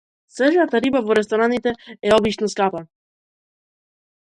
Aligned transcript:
Свежата 0.35 0.79
риба 0.85 1.01
во 1.09 1.17
рестораните 1.19 1.75
е 2.11 2.15
обично 2.19 2.51
скапа. 2.55 2.85